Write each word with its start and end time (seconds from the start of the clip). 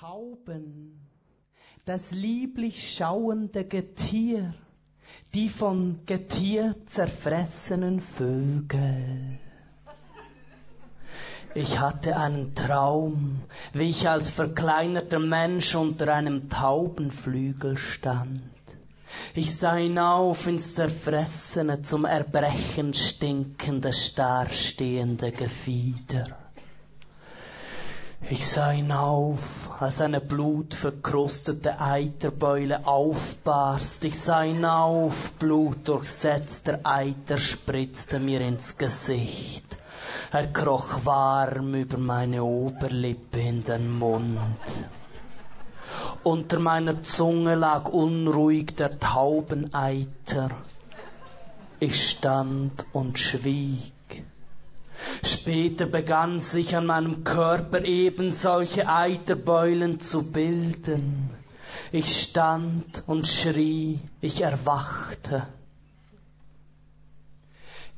Tauben, 0.00 0.98
das 1.84 2.10
lieblich 2.10 2.94
schauende 2.94 3.66
Getier, 3.66 4.54
die 5.34 5.50
von 5.50 6.00
Getier 6.06 6.74
zerfressenen 6.86 8.00
Vögel. 8.00 9.38
Ich 11.54 11.78
hatte 11.80 12.16
einen 12.16 12.54
Traum, 12.54 13.42
wie 13.74 13.90
ich 13.90 14.08
als 14.08 14.30
verkleinerter 14.30 15.18
Mensch 15.18 15.74
unter 15.74 16.14
einem 16.14 16.48
Taubenflügel 16.48 17.76
stand. 17.76 18.40
Ich 19.34 19.54
sah 19.54 19.74
hinauf 19.74 20.46
ins 20.46 20.76
zerfressene, 20.76 21.82
zum 21.82 22.06
Erbrechen 22.06 22.94
stinkende, 22.94 23.92
starrstehende 23.92 25.30
Gefieder. 25.30 26.38
Ich 28.28 28.46
sah 28.46 28.70
hinauf, 28.70 29.70
als 29.80 30.00
eine 30.00 30.20
blutverkrustete 30.20 31.80
Eiterbeule 31.80 32.86
aufbarst. 32.86 34.04
Ich 34.04 34.18
sah 34.20 34.42
hinauf, 34.42 35.32
blutdurchsetzter 35.38 36.80
Eiter 36.84 37.38
spritzte 37.38 38.20
mir 38.20 38.42
ins 38.42 38.76
Gesicht. 38.76 39.64
Er 40.32 40.46
kroch 40.46 41.04
warm 41.04 41.74
über 41.74 41.98
meine 41.98 42.44
Oberlippe 42.44 43.40
in 43.40 43.64
den 43.64 43.90
Mund. 43.98 44.38
Unter 46.22 46.58
meiner 46.60 47.02
Zunge 47.02 47.54
lag 47.54 47.88
unruhig 47.88 48.76
der 48.76 49.00
Taubeneiter. 49.00 50.50
Ich 51.80 52.10
stand 52.10 52.84
und 52.92 53.18
schwieg. 53.18 53.92
Später 55.24 55.86
begann 55.86 56.40
sich 56.40 56.76
an 56.76 56.86
meinem 56.86 57.24
Körper 57.24 57.84
eben 57.84 58.32
solche 58.32 58.88
Eiterbeulen 58.88 60.00
zu 60.00 60.30
bilden. 60.30 61.30
Ich 61.92 62.22
stand 62.22 63.02
und 63.06 63.26
schrie, 63.26 64.00
ich 64.20 64.42
erwachte. 64.42 65.46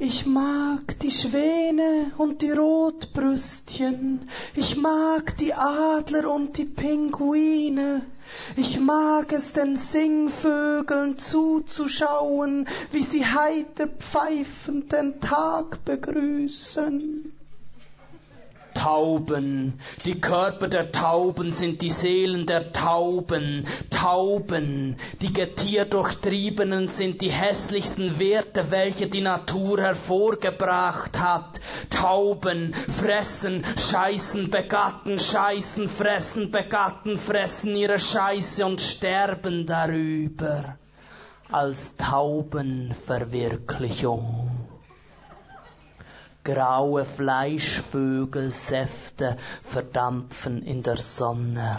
Ich 0.00 0.26
mag 0.26 0.96
die 1.00 1.10
Schwäne 1.10 2.12
und 2.18 2.40
die 2.42 2.52
Rotbrüstchen, 2.52 4.28
ich 4.54 4.76
mag 4.76 5.36
die 5.38 5.52
Adler 5.52 6.32
und 6.32 6.56
die 6.56 6.66
Pinguine, 6.66 8.02
ich 8.54 8.78
mag 8.78 9.32
es 9.32 9.52
den 9.52 9.76
Singvögeln 9.76 11.18
zuzuschauen, 11.18 12.68
wie 12.92 13.02
sie 13.02 13.26
heiter 13.26 13.88
pfeifend 13.88 14.92
den 14.92 15.20
Tag 15.20 15.84
begrüßen. 15.84 17.32
Tauben. 18.78 19.80
Die 20.04 20.20
Körper 20.20 20.68
der 20.68 20.92
Tauben 20.92 21.50
sind 21.50 21.82
die 21.82 21.90
Seelen 21.90 22.46
der 22.46 22.72
Tauben. 22.72 23.66
Tauben. 23.90 24.96
Die 25.20 25.32
Getierdurchtriebenen 25.32 26.86
sind 26.86 27.20
die 27.20 27.32
hässlichsten 27.32 28.20
Werte, 28.20 28.70
welche 28.70 29.08
die 29.08 29.20
Natur 29.20 29.80
hervorgebracht 29.80 31.18
hat. 31.18 31.60
Tauben 31.90 32.72
fressen, 32.72 33.64
scheißen, 33.76 34.48
begatten, 34.48 35.18
scheißen, 35.18 35.88
fressen, 35.88 36.52
begatten, 36.52 37.16
fressen 37.16 37.74
ihre 37.74 37.98
Scheiße 37.98 38.64
und 38.64 38.80
sterben 38.80 39.66
darüber. 39.66 40.78
Als 41.50 41.96
Taubenverwirklichung 41.96 44.47
graue 46.48 47.04
Fleischvögelsäfte 47.04 49.36
verdampfen 49.62 50.62
in 50.62 50.82
der 50.82 50.96
Sonne. 50.96 51.78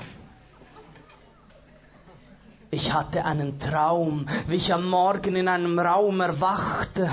Ich 2.70 2.94
hatte 2.94 3.26
einen 3.26 3.60
Traum, 3.60 4.28
wie 4.48 4.58
ich 4.58 4.72
am 4.72 4.88
Morgen 4.88 5.36
in 5.36 5.48
einem 5.48 5.80
Raum 5.80 6.22
erwachte. 6.22 7.10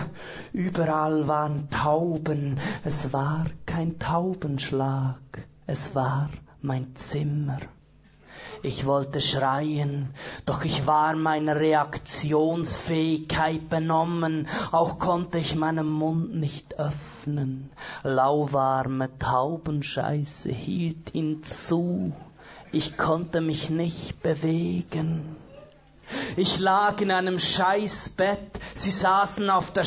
Überall 0.53 1.27
waren 1.28 1.71
Tauben. 1.71 2.61
Es 2.84 3.15
war 3.15 3.47
kein 3.65 3.99
Taubenschlag. 3.99 5.17
Es 5.67 5.94
war 5.94 6.28
mein 6.61 6.94
Zimmer. 6.94 7.61
Ich 8.62 8.87
wollte 8.87 9.21
schreien, 9.21 10.15
doch 10.45 10.65
ich 10.65 10.87
war 10.87 11.15
meiner 11.15 11.57
Reaktionsfähigkeit 11.57 13.69
benommen, 13.69 14.49
auch 14.73 14.99
konnte 14.99 15.39
ich 15.39 15.55
meinen 15.55 15.89
Mund 15.89 16.34
nicht 16.34 16.79
öffnen. 16.79 17.71
Lauwarme 18.03 19.11
Taubenscheiße 19.19 20.51
hielt 20.51 21.15
ihn 21.15 21.43
zu. 21.43 22.12
Ich 22.73 22.97
konnte 22.97 23.41
mich 23.41 23.71
nicht 23.71 24.23
bewegen. 24.23 25.37
Ich 26.37 26.59
lag 26.59 27.01
in 27.01 27.11
einem 27.11 27.39
Scheißbett, 27.39 28.61
sie 28.75 28.91
saßen 28.91 29.51
auf 29.51 29.73
der 29.73 29.85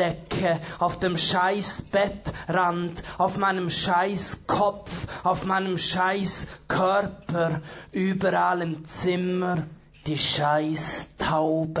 Scheißbettdecke, 0.00 0.60
auf 0.78 0.98
dem 0.98 1.16
Scheißbettrand, 1.18 3.04
auf 3.18 3.36
meinem 3.36 3.68
Scheißkopf, 3.70 4.90
auf 5.24 5.44
meinem 5.44 5.76
Scheißkörper, 5.78 7.60
überall 7.92 8.62
im 8.62 8.88
Zimmer 8.88 9.66
die 10.06 10.16
Scheißtauben. 10.16 11.76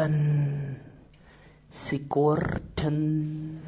Sie 1.70 2.00
gurrten, 2.00 3.62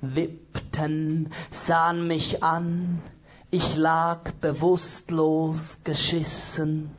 wippten, 0.00 1.32
sahen 1.50 2.06
mich 2.06 2.44
an, 2.44 3.02
ich 3.50 3.76
lag 3.76 4.30
bewusstlos 4.40 5.78
geschissen 5.82 6.90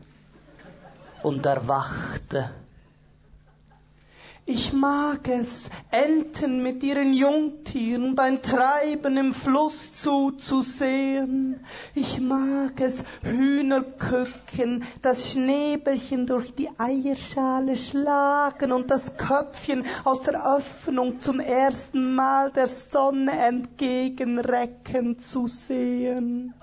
und 1.24 1.46
erwachte. 1.46 2.50
Ich 4.50 4.72
mag 4.72 5.28
es, 5.28 5.70
Enten 5.92 6.64
mit 6.64 6.82
ihren 6.82 7.12
Jungtieren 7.12 8.16
beim 8.16 8.42
Treiben 8.42 9.18
im 9.18 9.34
Fluss 9.34 9.92
zuzusehen. 9.92 11.60
Ich 11.94 12.22
mag 12.22 12.80
es, 12.80 13.04
Hühnerkücken, 13.24 14.86
das 15.02 15.32
Schnäbelchen 15.32 16.28
durch 16.28 16.56
die 16.56 16.70
Eierschale 16.78 17.76
schlagen 17.76 18.72
und 18.72 18.90
das 18.90 19.18
Köpfchen 19.18 19.84
aus 20.06 20.22
der 20.22 20.58
Öffnung 20.58 21.20
zum 21.20 21.42
ersten 21.42 22.16
Mal 22.16 22.50
der 22.54 22.68
Sonne 22.68 23.34
entgegenrecken 23.34 25.20
zu 25.20 25.48
sehen. 25.48 26.54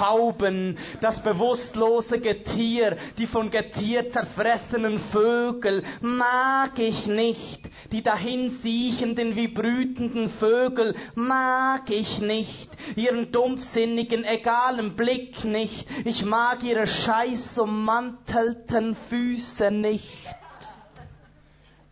Tauben, 0.00 0.78
das 1.02 1.22
bewusstlose 1.22 2.20
Getier, 2.20 2.96
die 3.18 3.26
von 3.26 3.50
Getier 3.50 4.10
zerfressenen 4.10 4.98
Vögel, 4.98 5.82
mag 6.00 6.78
ich 6.78 7.06
nicht, 7.06 7.68
die 7.92 8.02
dahin 8.02 8.50
siechenden 8.50 9.36
wie 9.36 9.48
brütenden 9.48 10.30
Vögel, 10.30 10.94
mag 11.14 11.90
ich 11.90 12.22
nicht, 12.22 12.70
ihren 12.96 13.30
dumpfsinnigen, 13.30 14.24
egalen 14.24 14.96
Blick 14.96 15.44
nicht, 15.44 15.86
ich 16.06 16.24
mag 16.24 16.62
ihre 16.62 16.86
scheißummantelten 16.86 18.96
Füße 19.10 19.70
nicht. 19.70 20.26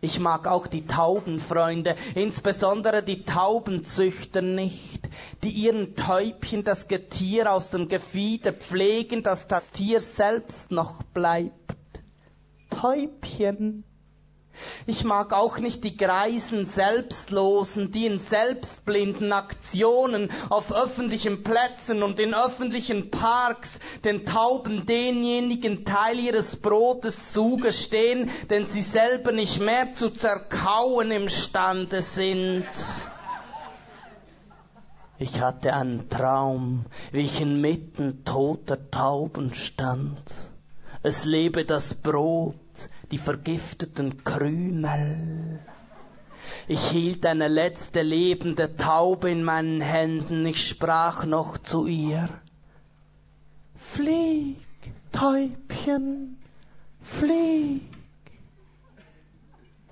Ich 0.01 0.19
mag 0.19 0.47
auch 0.47 0.67
die 0.67 0.85
Taubenfreunde, 0.87 1.95
insbesondere 2.15 3.03
die 3.03 3.23
Taubenzüchter 3.25 4.41
nicht, 4.41 5.01
die 5.43 5.49
ihren 5.49 5.95
Täubchen 5.95 6.63
das 6.63 6.87
Getier 6.87 7.51
aus 7.51 7.69
dem 7.69 7.89
Gefieder 7.89 8.53
pflegen, 8.53 9.23
dass 9.23 9.47
das 9.47 9.71
Tier 9.71 9.99
selbst 9.99 10.71
noch 10.71 11.03
bleibt. 11.03 11.53
Täubchen, 12.69 13.83
ich 14.85 15.03
mag 15.03 15.33
auch 15.33 15.57
nicht 15.57 15.83
die 15.83 15.95
greisen 15.95 16.65
Selbstlosen, 16.65 17.91
die 17.91 18.05
in 18.05 18.19
selbstblinden 18.19 19.31
Aktionen 19.31 20.29
auf 20.49 20.71
öffentlichen 20.73 21.43
Plätzen 21.43 22.03
und 22.03 22.19
in 22.19 22.33
öffentlichen 22.33 23.11
Parks 23.11 23.79
den 24.03 24.25
Tauben 24.25 24.85
denjenigen 24.85 25.85
Teil 25.85 26.19
ihres 26.19 26.55
Brotes 26.55 27.31
zugestehen, 27.31 28.29
den 28.49 28.67
sie 28.67 28.81
selber 28.81 29.31
nicht 29.31 29.59
mehr 29.59 29.93
zu 29.95 30.09
zerkauen 30.09 31.11
imstande 31.11 32.01
sind. 32.01 32.65
Ich 35.21 35.41
hatte 35.41 35.73
einen 35.73 36.09
Traum, 36.09 36.85
wie 37.11 37.23
ich 37.25 37.41
inmitten 37.41 38.23
toter 38.23 38.89
Tauben 38.89 39.53
stand. 39.53 40.17
Es 41.03 41.25
lebe 41.25 41.65
das 41.65 41.93
Brot, 41.93 42.55
die 43.11 43.17
vergifteten 43.17 44.23
Krümel. 44.23 45.59
Ich 46.67 46.89
hielt 46.89 47.25
eine 47.25 47.47
letzte 47.47 48.01
lebende 48.01 48.75
Taube 48.75 49.29
in 49.31 49.43
meinen 49.43 49.81
Händen, 49.81 50.45
ich 50.45 50.67
sprach 50.67 51.25
noch 51.25 51.57
zu 51.57 51.85
ihr. 51.85 52.29
Flieg, 53.75 54.57
Täubchen, 55.11 56.37
flieg. 57.01 57.98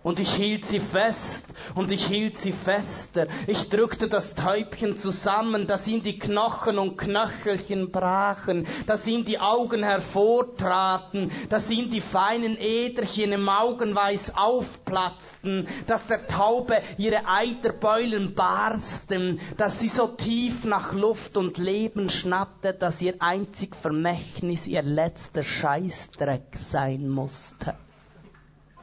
Und 0.07 0.21
ich 0.21 0.35
hielt 0.35 0.63
sie 0.63 0.79
fest 0.79 1.43
und 1.75 1.91
ich 1.91 2.05
hielt 2.05 2.37
sie 2.37 2.53
fester. 2.53 3.27
Ich 3.45 3.67
drückte 3.67 4.07
das 4.07 4.35
Täubchen 4.35 4.97
zusammen, 4.97 5.67
dass 5.67 5.85
ihm 5.85 6.01
die 6.01 6.17
Knochen 6.17 6.79
und 6.79 6.97
Knöchelchen 6.97 7.91
brachen, 7.91 8.65
dass 8.85 9.05
ihm 9.05 9.25
die 9.25 9.41
Augen 9.41 9.83
hervortraten, 9.83 11.29
dass 11.49 11.69
ihm 11.69 11.89
die 11.89 11.99
feinen 11.99 12.55
Äderchen 12.57 13.33
im 13.33 13.49
Augenweiß 13.49 14.37
aufplatzten, 14.37 15.67
dass 15.87 16.07
der 16.07 16.25
Taube 16.25 16.81
ihre 16.97 17.27
Eiterbeulen 17.27 18.33
barsten, 18.33 19.41
dass 19.57 19.81
sie 19.81 19.89
so 19.89 20.07
tief 20.07 20.63
nach 20.63 20.93
Luft 20.93 21.35
und 21.35 21.57
Leben 21.57 22.09
schnappte, 22.09 22.73
dass 22.73 23.01
ihr 23.01 23.15
einzig 23.19 23.75
Vermächtnis 23.75 24.67
ihr 24.67 24.83
letzter 24.83 25.43
Scheißdreck 25.43 26.55
sein 26.55 27.09
musste. 27.09 27.75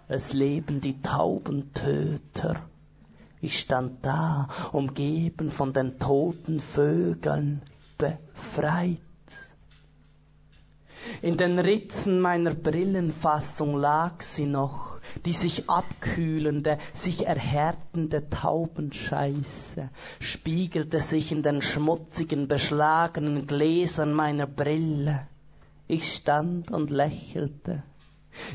Es 0.09 0.33
leben 0.33 0.81
die 0.81 1.01
Taubentöter. 1.01 2.61
Ich 3.41 3.59
stand 3.59 4.05
da, 4.05 4.49
umgeben 4.73 5.51
von 5.51 5.73
den 5.73 5.99
toten 5.99 6.61
Vögeln, 6.61 7.63
befreit. 7.99 9.01
In 11.23 11.37
den 11.37 11.59
Ritzen 11.59 12.21
meiner 12.21 12.55
Brillenfassung 12.55 13.77
lag 13.77 14.23
sie 14.23 14.47
noch, 14.47 14.99
die 15.25 15.33
sich 15.33 15.69
abkühlende, 15.69 16.79
sich 16.93 17.27
erhärtende 17.27 18.29
Taubenscheiße, 18.29 19.91
spiegelte 20.21 21.01
sich 21.01 21.33
in 21.33 21.43
den 21.43 21.63
schmutzigen, 21.63 22.49
beschlagenen 22.49 23.47
Gläsern 23.47 24.13
meiner 24.13 24.47
Brille. 24.47 25.27
Ich 25.87 26.15
stand 26.15 26.71
und 26.71 26.91
lächelte. 26.91 27.83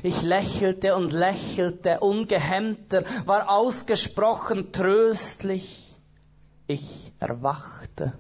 Ich 0.03 0.21
lächelte 0.21 0.95
und 0.95 1.11
lächelte, 1.13 1.99
ungehemmter, 1.99 3.03
war 3.25 3.49
ausgesprochen 3.49 4.71
tröstlich. 4.71 5.97
Ich 6.67 7.11
erwachte. 7.19 8.13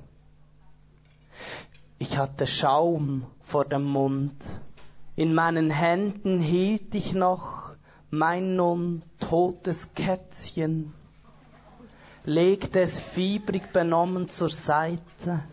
Ich 1.97 2.17
hatte 2.17 2.47
Schaum 2.47 3.25
vor 3.41 3.65
dem 3.65 3.83
Mund. 3.83 4.35
In 5.15 5.33
meinen 5.33 5.69
Händen 5.69 6.39
hielt 6.39 6.95
ich 6.95 7.13
noch 7.13 7.69
mein 8.09 8.55
nun 8.55 9.03
totes 9.19 9.93
Kätzchen, 9.93 10.93
legte 12.23 12.79
es 12.79 12.99
fiebrig 12.99 13.71
benommen 13.71 14.29
zur 14.29 14.49
Seite 14.49 15.43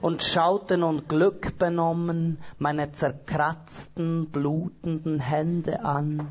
und 0.00 0.22
schaute 0.22 0.78
nun 0.78 1.06
glückbenommen 1.08 2.38
meine 2.58 2.92
zerkratzten, 2.92 4.30
blutenden 4.30 5.20
Hände 5.20 5.84
an. 5.84 6.28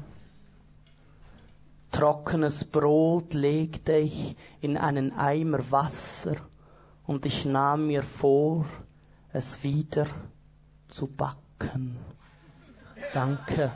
Trockenes 1.92 2.66
Brot 2.66 3.34
legte 3.34 3.94
ich 3.98 4.36
in 4.62 4.78
einen 4.78 5.13
Eimer 5.13 5.72
Wasser 5.72 6.36
und 7.06 7.25
ich 7.25 7.45
nahm 7.45 7.88
mir 7.88 8.04
vor, 8.04 8.66
es 9.31 9.63
wieder 9.63 10.07
zu 10.88 11.07
backen. 11.07 11.98
Danke. 13.13 13.72